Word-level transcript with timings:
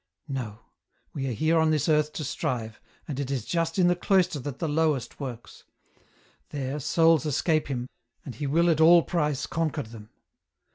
"No, 0.27 0.57
we 1.13 1.27
are 1.27 1.31
here 1.31 1.59
on 1.59 1.69
this 1.69 1.87
earth 1.87 2.11
to 2.13 2.23
strive, 2.23 2.81
and 3.07 3.19
it 3.19 3.29
is 3.29 3.45
just 3.45 3.77
in 3.77 3.85
the 3.87 3.95
cloister 3.95 4.39
that 4.39 4.57
the 4.57 4.67
Lowest 4.67 5.19
works; 5.19 5.63
there, 6.49 6.79
souls 6.79 7.23
escape 7.23 7.67
him, 7.67 7.87
and 8.25 8.33
he 8.33 8.47
wiU 8.47 8.71
at 8.71 8.81
all 8.81 9.03
price 9.03 9.45
conquer 9.45 9.83
them. 9.83 10.09